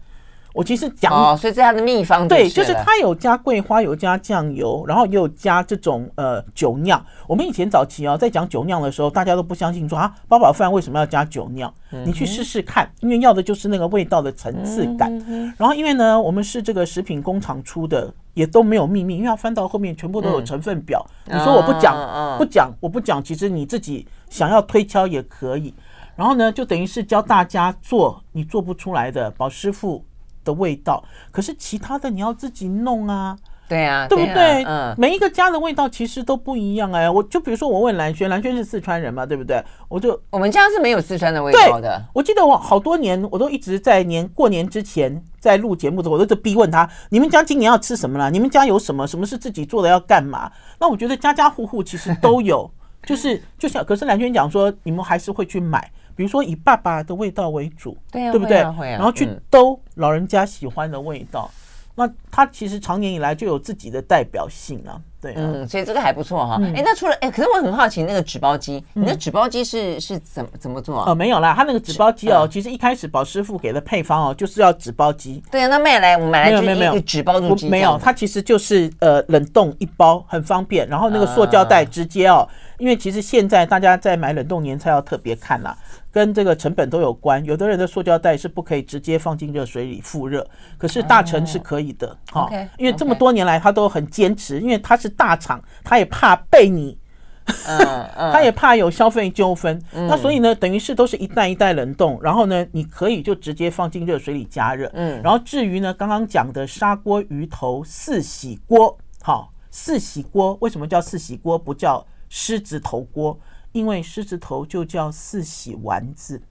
[0.54, 2.28] 我其实讲哦，所以这是他的秘方。
[2.28, 7.02] 对，就是他有加桂花，有加酱油，然后也有加这种呃酒酿。
[7.26, 11.74] 我们以前早期啊，在讲酒酿的时候，大家都不相信说啊，八宝饭为什么要加酒酿？
[12.06, 15.10] 你去试试看，因为要的就是那个味道的层次感。
[15.58, 18.14] 然后因为呢，我们是这个食品工厂出的。
[18.34, 21.06] 也都没有秘密，因为要翻到后面全部都有成分表。
[21.26, 25.72] 嗯、你说我不讲，嗯、不讲，我不讲，其实你自己想要推敲也可以。
[26.16, 30.04] 然后呢，就等于是教大家做你做不出来的宝师傅
[30.44, 33.38] 的味道，可是其他的你要自己弄啊。
[33.68, 34.66] 对啊，对不对？
[34.66, 37.10] 嗯，每一个家的味道其实都不一样哎。
[37.10, 39.64] 我就比如说，我问蓝轩，蓝轩是四川人嘛，对不对？
[39.88, 42.04] 我就我们家是没有四川的味道的。
[42.14, 48.30] 我记得我好多年，我都一直在年过年之前在录节目的时候，我都逼问他：你们家今年要吃什么了？
[48.30, 49.08] 你们家有什么？
[49.08, 49.88] 什么是自己做的？
[49.88, 50.52] 要干嘛？
[50.78, 52.70] 那我觉得家家户户其实都有，
[53.04, 58.58] 就是就像可是蓝娟讲说，你们还是会去买，比如说以爸爸的味道为主，对啊，对不对？
[58.98, 61.50] 然后去兜老人家喜欢的味道。
[61.96, 66.60] 那他其实长年以来就有自己的代表性啊，对啊，嗯，所以这个还不错哈。
[66.74, 71.12] 哎，那除了哎，可是我很好奇，那个纸包鸡，你的纸包鸡是是怎么怎么做啊？
[71.12, 75.44] 哦，没有啦，他那个纸包鸡哦，其实一开始宝师傅给的配方哦，就是要纸包鸡。
[75.52, 80.88] 对啊，那买来我们买来就是一个纸包住鸡，没有，它其实就是呃冷冻一包，很方便。
[80.88, 85.78] 然后那个塑胶袋直接哦，因为其实现在大家在买冷冻年菜要特别看啦。
[86.12, 90.46] 跟这个成本都有关，有的人的塑胶袋是不可以直接放进热水里复热，
[90.78, 96.98] 可是大成是可以的，哈，因为这么多年来他都很坚持，因为他是大厂，他也怕被你，
[97.46, 113.40] 他也怕有消费纠纷，那所以呢，等于是都是一袋一袋冷冻，然后呢，你可以就直接放进热水里加热，嗯，然后至于呢，刚刚讲的砂锅鱼头四喜锅，好，四喜锅为什么叫四喜锅，不叫狮子头锅？
[113.72, 116.42] 因为狮子头就叫四喜丸子。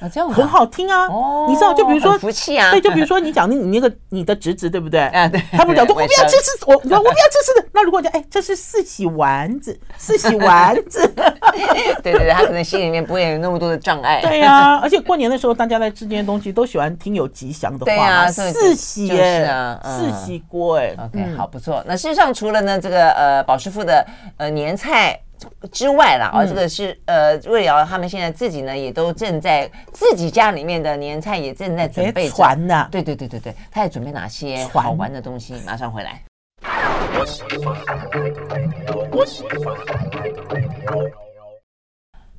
[0.00, 1.08] 啊，这样很好听啊！
[1.08, 5.00] 哦，你知道，就比如说，福气啊，对，就比如说你讲你你那个你的侄子对不对？
[5.08, 7.66] 啊，对，他不讲，我不要吃吃，我我不要吃吃的。
[7.74, 11.04] 那如果讲，哎，这是四喜丸子， 四喜丸子，
[12.00, 14.20] 对对对，他可能心里面不会有那么多的障碍。
[14.22, 17.84] 对呀，而且过年的时候，大家在吃这些东西都喜欢听有吉祥的话。
[17.86, 20.94] 对啊，四喜哎，四喜锅哎。
[20.96, 21.82] OK，好，不错。
[21.88, 25.20] 那事实上，除了呢这个呃宝师傅的呃年菜。
[25.70, 32.88] 之外啦，哦，这个是呃，瑞瑶他们现在自己呢，也都正在自己家里面的年菜也正在准备传呢。
[32.90, 35.54] 对对对对对，他在准备哪些好玩的东西？
[35.66, 36.22] 马上回来。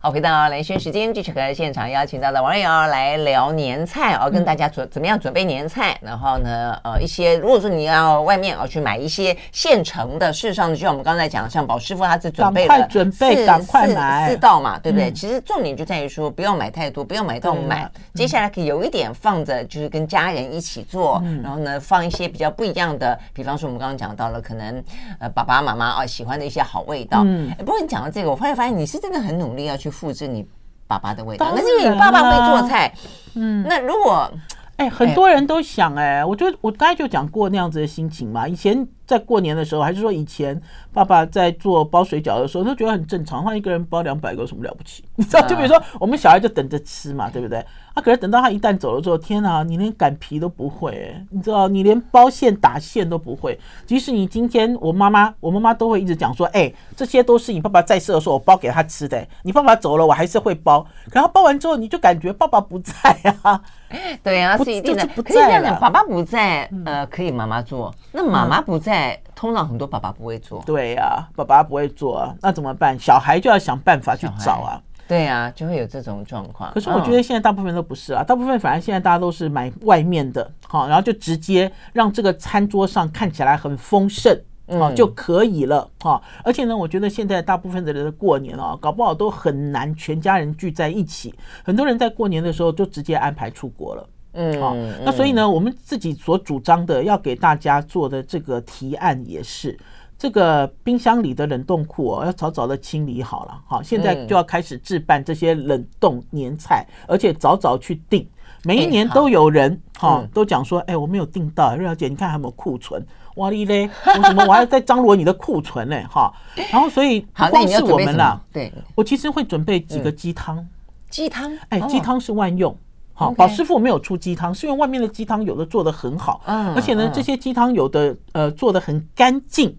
[0.02, 15.12] 好，回到蓝轩时间，继续和现场邀请到的王瑞瑶来聊年菜哦，跟大家准怎么样准备年菜，然后呢，呃，一些如果说你要外面哦去买一些现成的，事实上就像我们刚才讲，像宝师傅他是准备了四四四道嘛，对不对？
[15.12, 24.82] 其实重点就在于说不要买太多，不要买到满，接下来可以有一点放着，就是跟家人一起做，然后呢，放一些比较不一样的，比方说我们刚刚讲到了可能
[25.20, 27.24] 呃爸爸妈妈啊喜欢的一些好味道。
[27.26, 29.89] 嗯，不过你讲到这个，我后来发现你是真的很努力要去。
[29.90, 30.46] 复制你
[30.88, 32.94] 爸爸的味道，那是因为你爸爸会做菜。
[33.36, 34.32] 嗯，那如果
[34.78, 38.48] 哎，很多人都想哎，我就我刚才就讲过那样子的心情嘛。
[38.48, 40.60] 以前在过年的时候，还是说以前
[40.94, 45.04] 爸爸在做包水饺的时候，都觉得很正常，他一个人包两百个有什么了不起？
[45.16, 47.64] 你知道，就比如说我们小孩就等着吃嘛，对不对？
[48.00, 53.60] 啊，可是等到他一旦走了之后，天哪，你连擀皮都不会，欸，你知道，你连包馅打馅都不会。
[53.86, 59.30] 即使你今天我妈妈，我妈妈都会一直讲说，哎，这些都是你爸爸在世的时候我包给他吃的，欸。
[59.44, 60.86] 你爸爸走了，我还是会包。
[61.10, 62.94] 可他包完之后，你就感觉爸爸不在
[63.42, 63.62] 啊。
[64.24, 65.06] 对呀，是一定的。
[65.08, 67.94] 可是这样的，爸爸不在，呃，可以妈妈做。
[68.12, 70.62] 那妈妈不在，通常很多爸爸不会做。
[70.66, 72.98] 对呀，爸爸不会做啊，那怎么办？
[73.00, 74.82] 小孩就要想办法去找啊。
[75.10, 76.72] 对啊，就会有这种状况。
[76.72, 84.40] 可是我觉得现在大部分都不是啊，大部分反而现在大家都是买外面的，好，然后就直接让这个餐桌上看起来很丰盛。
[84.72, 86.22] 哦，就可以了哈。
[86.44, 91.34] 而且呢，我觉得现在大部分的人过年啊，搞不好都很难全家人聚在一起。
[91.64, 94.08] 很多人在过年的时候就直接安排出国了。
[94.34, 94.76] 嗯，好。
[95.04, 99.76] 那所以呢，我们自己所主张的要给大家做的这个提案也是，
[100.20, 103.58] 这个冰箱里的冷冻库哦，要早早的清理好了。
[103.66, 108.28] 好，现在就要开始置办这些冷冻年菜，而且早早去订。
[108.66, 113.02] 每一年都有人哈都讲说，哎，我没有订到，瑞小姐，你看还有没有库存？
[113.36, 113.90] 哇哩嘞！
[114.06, 115.96] 我什么我还要再张罗你的库存呢？
[116.10, 116.30] 哈，
[116.70, 120.68] 然后所以不光是我们啦，对，我其实会准备几个鸡汤。
[121.10, 122.76] 鸡汤，哎，鸡汤是万用。
[123.14, 129.74] 好，宝师傅没有出鸡汤，是因为外面的鸡汤有的做的很好，而且呢，这些鸡汤有的呃做的很干净，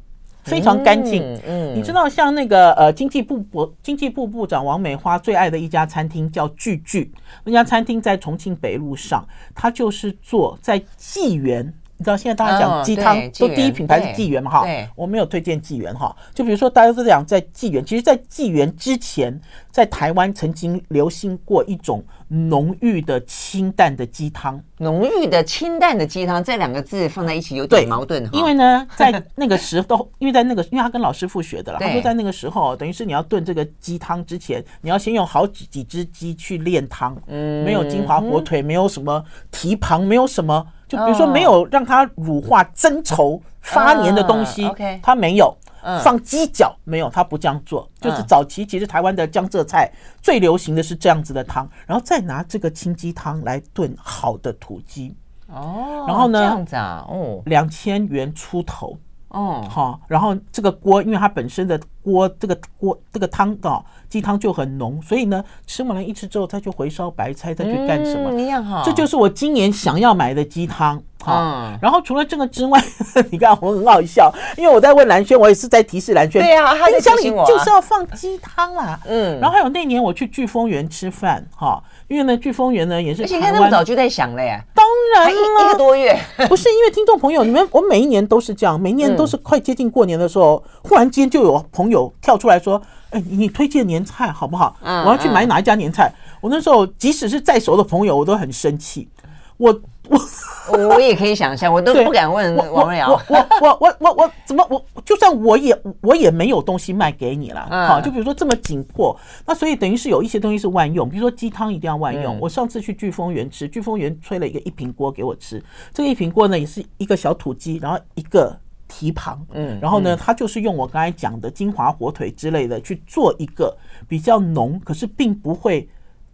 [0.45, 1.23] 非常干净。
[1.47, 7.13] 嗯，你知道像那个呃经济部部经济部部长王美花最爱的一家餐厅叫聚聚，
[7.45, 11.73] 那家餐厅在重庆北路上，它就是做在纪元。
[11.97, 14.51] 你知道现在大家讲鸡汤都第一品牌是纪元嘛？
[14.51, 16.17] 哈，我没有推荐纪元哈。
[16.33, 19.39] 就比如说大家都讲在纪元，其实，在纪元之前，
[19.71, 24.63] 在台湾曾经流行过一种浓郁的清淡的鸡汤。
[24.79, 28.27] 浓郁的清淡的鸡汤这两个字放在一起有点矛盾。
[28.33, 40.65] 因为呢，在那个时候， 因为在那个，因为他跟老师傅学的了，他说在那个时候，等于是你要炖这个鸡汤之前，你要先用好几几只鸡去炼汤，嗯，没有金华火腿，没有什么蹄膀，没有什么。
[40.89, 44.69] 就比如说，没有让它乳化、增稠、发黏的东西，
[45.01, 47.89] 它没有放鸡脚，没有，他不这样做。
[48.01, 49.91] 就是早期其实台湾的江浙菜
[50.23, 55.15] 最流行的是这样子的汤，然后再拿这个清鸡汤来炖好的土鸡。
[55.49, 58.99] 哦，然后呢，这样子啊，哦，两千元出头。
[59.31, 68.41] 哦，好，然后这个锅，因为它本身的锅这个锅这个汤哦，鸡汤就很浓，所以呢，吃完了一吃之后，再去回烧白菜，再去干什么？
[68.41, 71.01] 一样哈，这就是我今年想要买的鸡汤。
[71.23, 72.83] 好，然后除了这个之外，
[73.31, 78.99] 你看我很好笑，因为我在问蓝轩，我也是在提示蓝轩，对啊，冰箱里就是要放鸡汤啦。
[79.05, 81.83] 嗯，然后还有那年我去聚丰园吃饭，哈。
[82.11, 84.61] 因为呢，聚丰园呢也是，而且你看那么早就在想了呀。
[84.75, 86.13] 当然了，一个多月
[86.49, 94.77] 不是因为听众朋友，你们我每一年都是这样，每一年都是快接近过年的时候，忽然间就有朋友跳出来说：“哎，你推荐年菜好不好？
[94.83, 99.09] 我要去买哪一家年菜。”我那时候即使是再熟的朋友，我都很生气。
[99.57, 99.81] 我。
[100.11, 103.11] 我我也可以想象，我都不敢问王瑞瑶。
[103.29, 107.67] 我我我我我怎么我就算我也我也没有东西卖给你了。
[107.89, 112.39] 好，就比如说这么紧迫，那所以等于是有一些东西是万用，比如说鸡汤一定要万用。
[112.39, 115.61] 我上次去聚丰园吃，聚丰园吹了一个一瓶锅给我吃，
[115.93, 125.89] 这个一瓶锅呢也是一个小土鸡，然后一个蹄膀，嗯，然后呢它就是用我刚才讲的金华火腿之类的去做一个比较浓，可是并不会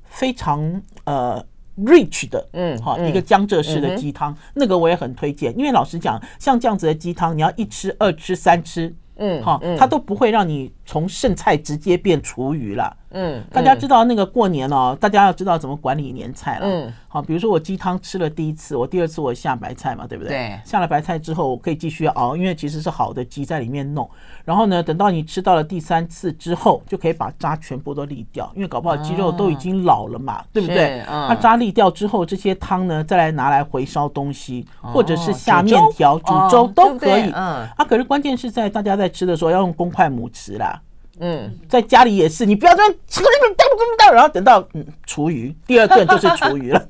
[0.05, 1.43] 非常呃。
[1.79, 12.97] Rich 的，嗯，哈，一个江浙式的鸡汤，那个我也很推荐，因为老实讲，像这样子的鸡汤，你要一吃、二吃、三吃，嗯，哈，它都不会让你从剩菜直接变厨余了。
[13.11, 16.67] 嗯，大家知道那个过年哦，大家要知道怎么管理年菜了。
[16.67, 20.31] 嗯，好，比如说我鸡汤吃了第一次，我第二次我下白菜嘛，对不对？
[20.31, 20.61] 对。
[20.65, 24.09] 下了白菜之后，我可以继续熬，因为其实是好的鸡在里面弄。
[24.45, 31.03] 然后呢，等到你吃到了第三次之后，就可以把渣全部都沥掉，因为搞不好鸡肉都已经老了嘛，对不对？
[31.07, 37.31] 它渣沥掉之后，这些汤呢，再来拿来回烧东西，或者是下面条、煮粥都可以。
[37.31, 37.67] 嗯。
[37.77, 40.76] 啊，可是关键是在大家在吃的时候要用公筷母匙啦。
[41.21, 46.89] 嗯，在家里也是，你不要这样吃这么大这么大，然后等到嗯厨余，第二顿就是厨余了。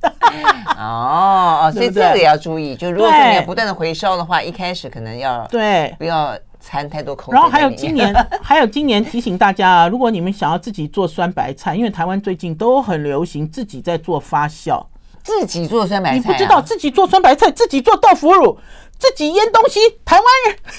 [0.77, 7.35] 哦 哦，所以这个也要注意，就如果说你要不断的回收的话，一开始可能要对，不要掺太多口水。
[7.35, 8.13] 然后还有今年，
[8.43, 14.85] 还有今年提醒大家啊，如果你们想要自己做酸白菜，因为台湾最近都很流行自己在做发酵，
[15.27, 18.57] 自己做酸白菜，你不知道自己做酸白菜，自己做豆腐乳。
[18.99, 20.25] 自己腌东西，台湾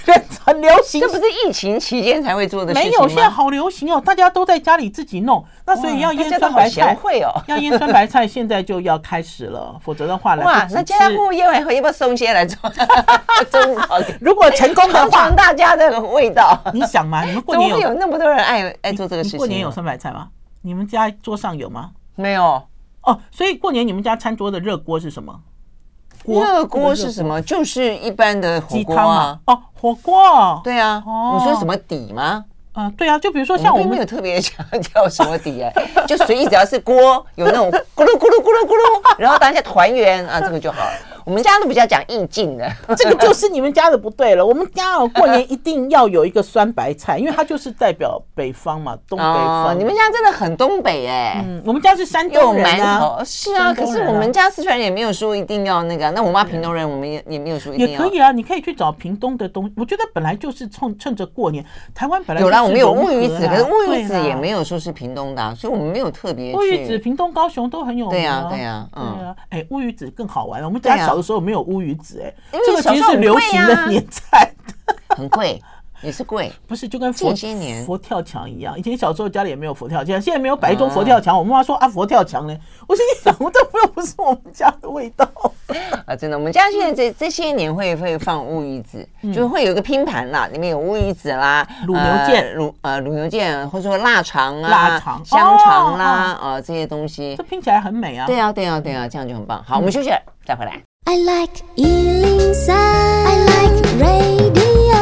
[0.06, 1.00] 人很流行。
[1.00, 2.90] 这不是疫情期间才会做的事情？
[2.90, 5.46] 没有，现在好流行哦，大家都在家里自己弄。
[5.68, 10.44] 那所以要腌酸白菜，会哦，要腌酸白菜，现在就要开始了，否则的话来。
[10.44, 12.58] 哇，那家家户户腌完后要不要送些来做？
[14.20, 16.60] 如果成功的话，大家的味道。
[16.74, 17.24] 你想嘛？
[17.24, 19.38] 你们过年有有那么多人爱爱做这个事情？
[19.38, 20.30] 过年有酸白菜吗？
[20.64, 21.92] 你们家桌上有吗？
[22.16, 22.64] 没有。
[23.08, 25.34] 哦，所以过年你们家餐桌的热锅是什么？
[26.26, 27.42] 热锅是什么？
[27.42, 29.40] 就是一般的鸡汤啊。
[29.46, 30.62] 哦，火锅。
[30.64, 31.02] 对啊。
[31.34, 32.44] 你说什么底吗？
[32.74, 33.18] 啊，对啊。
[33.18, 35.74] 就比如说像我们没有特别强调什么底哎，
[36.06, 40.92] 就随意只要是锅有那种咕噜咕噜咕噜咕噜，然后当一下团圆啊，这个就好了。
[41.28, 42.66] 我们家都比较讲意境的，
[42.96, 44.46] 这个就是你们家的不对了。
[44.46, 49.68] 我们家哦，过年一定要有一个酸白菜，因为它就是代表北方嘛， 东北方。
[49.68, 51.44] 哦、你们家真的很东北哎。
[51.46, 53.22] 嗯，我们家是山东人啊。
[53.26, 56.10] 是啊，可是我们家四川人也没有说一定要那个。
[56.12, 57.92] 那我妈平东人，我们也也没有说一定要。
[57.92, 59.74] 也可以啊，你可以去找平东的东西。
[59.76, 61.62] 我觉得本来就是趁趁着过年，
[61.94, 66.56] 台湾本来有啦，我们有乌鱼子，可是乌鱼子也没有说是平东的，所以我们没有特别。
[66.56, 68.12] 乌鱼子，平东、高雄都很有名。
[68.12, 69.36] 对呀，对呀，嗯。
[69.50, 70.68] 哎，乌鱼子更好玩了。
[70.68, 72.34] 我们家小的时候没有乌鱼子，哎，
[72.66, 74.52] 这个其实是流行的年菜，
[75.16, 75.62] 很贵。
[76.04, 78.78] 也是贵，不是就跟佛些年佛跳墙一样。
[78.78, 81.36] 以前小时候家里也没有佛跳墙，现在没有摆一桌佛跳墙。
[81.36, 82.56] 我妈妈说啊，佛跳墙呢？
[82.88, 85.28] 我心里想，我这又不是我们家的味道
[86.06, 86.16] 啊！
[86.16, 96.06] 真的，我们家现在这这些年会会放乌鱼子，就会有一个拼盘啦，里面有乌鱼子啦、卤牛腱、卤呃卤牛腱，或者说腊肠啊、腊肠、香肠啦
[96.40, 98.28] 啊这些东西，这拼起来很美啊！
[98.28, 99.64] 对啊，对啊，对啊，这样就很棒。
[99.64, 100.80] 好，我们休息了，再回来。
[101.10, 102.76] I like 103.
[102.76, 104.98] I like radio.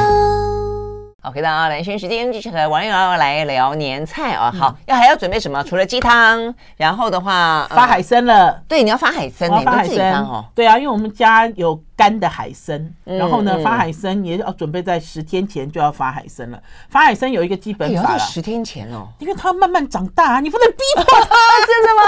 [1.20, 4.52] 好，回到啊，兰萱时间继续和王月儿来聊年菜啊。
[4.52, 5.64] 好，要还要准备什么？
[5.64, 8.62] 除了鸡汤，然后的话发海参了。
[8.68, 10.46] 对，你要发海参，发海参哦。
[10.54, 16.62] 对啊，因为我们家有干的海参，然后呢，发海参也要准备在十天前就要发海参了。
[16.88, 21.18] 发海参有一个基本法了，十天前哦，因为它慢慢长大，你不能逼迫它，
[21.66, 22.04] 真的吗？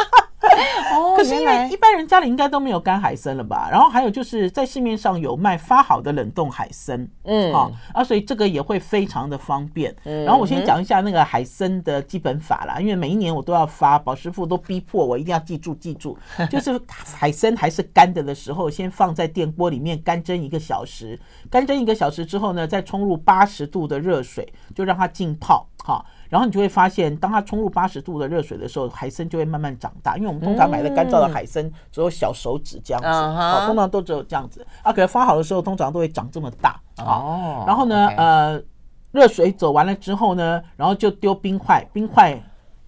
[0.93, 3.67] 哦，可是因为一般人家里应该都没有干海参了吧？
[3.71, 9.95] 然后还有就是在市面上有卖发好的冷冻海参，嗯，好，啊，所以这个也会非常的方便。
[10.03, 16.17] 然后我先讲一下那个海参的基本法啦，因为每一年我都要发，宝师傅都逼迫我一定要记住记住，
[16.49, 21.19] 就是海参还是干的的时候，先放在电锅里面干蒸一个小时，
[21.49, 26.05] 干蒸一个小时之后呢，再冲入八十度的热水，就让它浸泡，好。
[26.29, 30.17] 然后你就会发现，当它冲入八十度的热水的时候，海参就会慢慢长大。
[30.17, 34.65] 因为我们通常买的干燥的海参只有小手指这样子，哦，通常都只有这样子。
[34.83, 36.79] 啊，可是发好的时候，通常都会长这么大。
[36.97, 37.63] 哦。
[37.65, 38.61] 然后呢，呃，
[39.11, 42.41] 热水走完了之后呢，然后就丢冰块，冰块，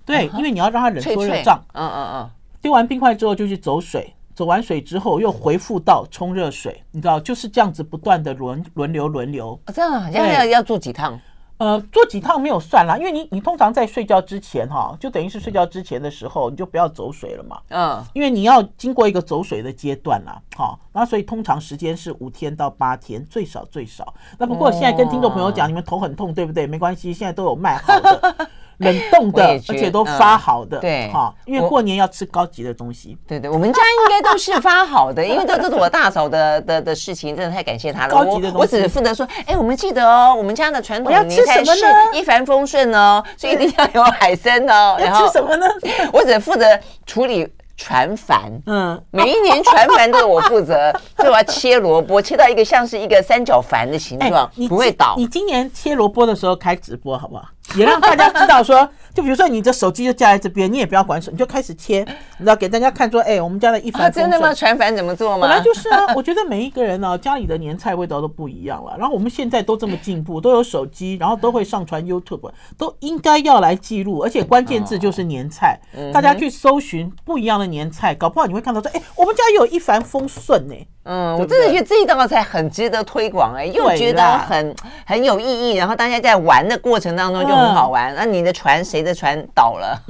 [0.05, 1.61] 对，因为你要让它冷缩热胀。
[1.73, 2.29] 嗯嗯嗯。
[2.61, 9.57] 丢完冰块之后就去走水，走完水之后又回复到冲热水，你知道，就是这样子不断的轮轮流轮流。
[9.73, 11.17] 这样好像要要做几趟？
[11.59, 17.59] 呃，做几趟没有算啦，因为你你通常在睡觉之前哈，就等于是睡觉之前的时候，你就不要走水了嘛。
[17.67, 24.13] 嗯，因为你要经过一个走水的阶段啦，好，那所以通常时间是五天到八天，最少最少。
[24.37, 26.65] 那不过现在跟听众朋友讲，你们头很痛，对不对？
[26.65, 28.47] 没关系，现在都有卖好的。
[28.79, 33.17] 冷冻的，而且都发好的，对，哈，因为过年要吃高级的东西。
[33.27, 38.13] 对对，我们家应该都是发好的， 因为这这是我大嫂的的的事情，真的太感谢她了。
[38.13, 44.95] 高级的东西，我只负责说，哎，我们记得哦，我们家的传统年菜是一帆风顺哦，所以一定要有海参哦。
[44.99, 45.65] 然后吃什么呢？
[46.13, 46.65] 我只负责
[47.05, 55.15] 处理船帆，嗯，每一年船帆都是我负责，所以我要切萝卜，切到一个像是一个三角帆的形状，不会倒。
[55.17, 57.45] 你今年切萝卜的时候开直播好不好？
[57.75, 61.99] 也让大家知道说， 就比如说你的手机就架在这边，你也不要管手，你就开始切，
[62.37, 64.31] 你知道给大家看说，哎，我们家的一帆风顺。
[64.31, 64.53] 真的吗？
[64.53, 65.47] 传帆怎么做吗？
[65.47, 68.95] 本来就是啊， 我觉得每一个人呢，家里的年菜味道都不一样了。
[68.97, 75.79] 然后我们现在都这么进步， 都有手机，然后都会上传 YouTube，都应该要来记录，而且关键字就是年菜，
[76.13, 80.75] 大家去搜寻不一样的年菜，搞不好你会看到说，哎，我们家有一帆风顺呢。
[81.03, 84.75] 嗯，我真的觉得这一道菜很值得推广哎，又觉得很
[85.07, 88.13] 很有意义，然后大家在玩的过程当中就很好玩。
[88.15, 90.01] 那你的船谁的船倒了？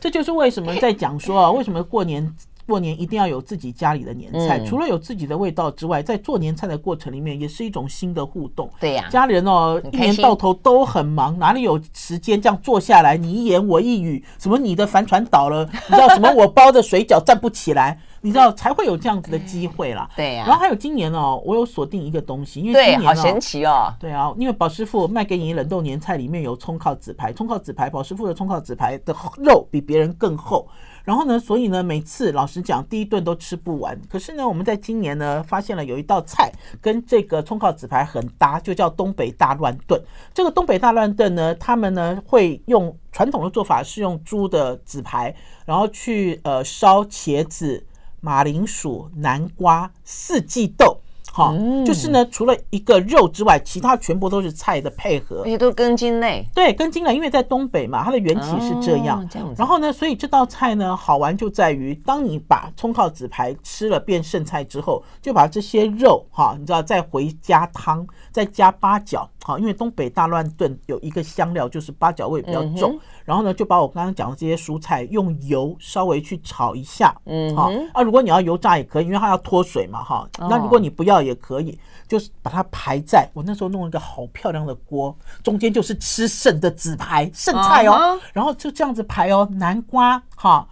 [0.00, 2.24] 这就是为什么在讲说啊，为什么过年
[2.68, 8.70] 过年一定要有自己家里的年菜，除了有自己的味道之外，在做年菜的过程里面也是一种新的互动。
[8.78, 14.22] 对呀，家里人哦，一年到头都很忙，哪里有时间这样坐下来你一言我一语？
[14.38, 15.64] 什么你的帆船倒了？
[15.88, 16.30] 你知道什么？
[16.34, 17.98] 我包的水饺站不起来。
[18.20, 20.44] 你知道才会有这样子的机会啦，对呀。
[20.44, 30.68] 然后还有今年哦，我有锁定一个东西，因为今年好神奇哦，对啊，因为宝师傅卖给你冷冻年菜里面有葱靠子排，葱靠子排，宝师傅的葱靠子排的肉比别人更厚。
[31.08, 33.98] 然后呢，所以呢，每次老实讲，第一顿都吃不完。
[34.10, 36.52] 可是呢，我们在今年呢，发现了有一道菜
[36.82, 39.98] 跟这个葱烤子排很搭，就叫东北大乱炖。
[40.34, 45.34] 这个东北大乱炖呢，他们呢会用传统的做法是用猪的子排，
[45.64, 47.82] 然后去呃烧茄子。
[48.20, 50.98] 马铃薯、南瓜、四季豆，
[51.32, 51.54] 好，
[51.84, 56.44] 就是呢，除了一个肉之外，其他全部都是菜的配合，而且都根茎类。
[56.54, 59.26] 对，根茎类，因为在东北嘛，它的缘起是这样。
[59.30, 59.54] 这样子。
[59.58, 69.28] 然后呢，所以这道菜呢，好玩就在于，当你把葱烤紫排吃了变剩菜之后，就把这些肉哈，你知道，再回加汤，再加八角。
[69.48, 90.68] 好，因为东北大乱炖有一个香料就是八角味比较重，嗯、然后呢就把我刚刚讲的这些蔬菜用油稍微去炒一下，嗯，好啊，如果你要油炸也可以，因为它要脱水嘛，哈，那如果你不要也可以，就是把它排在我那时候弄一个好漂亮的锅，中间就是吃剩的紫排剩菜哦，然后就这样子排哦，南瓜哈，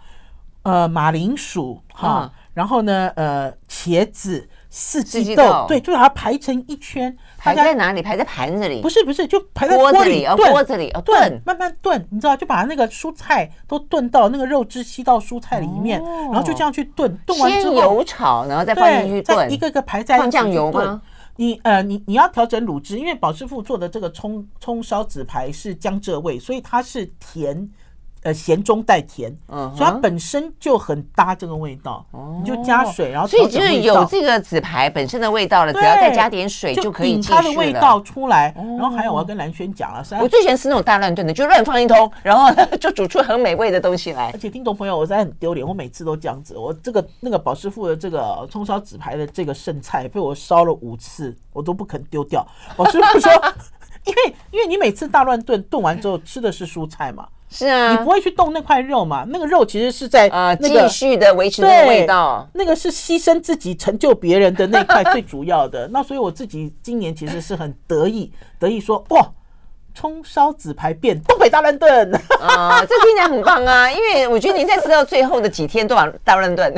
[0.61, 4.47] 呃马铃薯哈，然后呢呃茄子。
[4.69, 8.01] 四季豆，对，就把它排成一圈，排在哪里？
[8.01, 8.81] 排在盘子里？
[8.81, 21.01] 不是，不是，就排在锅里，锅子里，炖，慢慢炖，你知道，就把那个蔬菜都炖到那个肉汁吸到蔬菜里面，然后就这样去炖，炖完之后，先油炒，然后再放进去炖，一个个排在，放酱油吗？
[21.37, 27.69] 你呃，你你要调整卤汁，因为宝师傅做的这个葱葱烧紫排是江浙味，所以它是甜。
[28.27, 32.05] 呃，咸中带甜，嗯，所以它本身就很搭这个味道，
[32.41, 38.53] 你就加水，然后所以就是有这个纸牌本身的味道了，只要再加点水就可以引它的味道出来。
[38.77, 44.29] 然后还有我要跟蓝轩讲了，我最喜欢吃那种大乱炖的，就乱放一通， 然后就煮出很美味的东西来。
[44.33, 52.45] 而且听众朋友，我实在很丢脸，我每次都这样子，我这个那个宝师傅的这个葱烧纸牌的这个剩菜被我烧了五次，我都不肯丢掉。
[52.75, 53.31] 宝师傅说，
[54.03, 57.25] 因为因为你每次大乱炖炖完之后吃的是蔬菜嘛。
[57.49, 59.25] 是啊，你不会去动那块肉嘛？
[59.29, 65.87] 那个肉其实是在呃继续的维持那个味道，那个是牺牲自己成就别人的那块最主要的。
[65.87, 69.31] 那所以我自己今年其实是很得意，得意说哇。
[69.97, 73.89] 葱烧紫排变东北大乱炖 啊，这听起来很棒啊！
[73.89, 76.71] 因为我觉得您在吃到最后的几天都把大乱炖，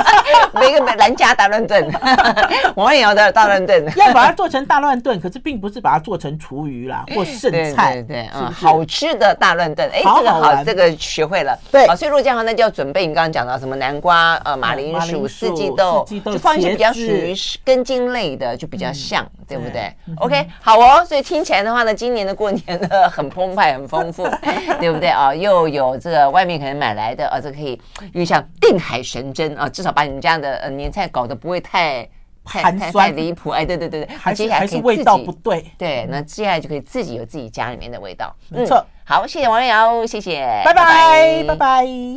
[0.58, 1.86] 每个兰家大乱炖，
[2.74, 11.54] 王也要的大乱炖，要把它做成大乱炖，可是并不是把它做成厨余啦或剩菜，对对啊，好吃的大乱炖，哎，这个好，这个学会了。
[11.70, 17.34] 对，所以如果这样的话，那就要准备你刚刚讲到什么南瓜、呃马铃薯、四季豆，就放一些比较属于
[17.66, 21.04] 根茎类的，就比较像，对不对？OK，好哦。
[21.04, 22.61] 所以听起来的话呢，今年的过年。
[23.10, 24.24] 很澎湃，很丰富，
[24.80, 25.34] 对不对啊？
[25.34, 27.80] 又有这个外面可能买来的啊，这可以
[28.12, 32.08] 又像定海神针啊，至少把你们家的呃年菜搞得不会太
[32.44, 33.50] 太太太离谱。
[33.50, 35.64] 哎，对对对对，还是还是味道不对。
[35.78, 38.34] 对，那接下来就可以自己有自己家里面的味道。
[38.48, 41.86] 没错，好，谢谢王月瑶，谢谢，拜拜，拜拜。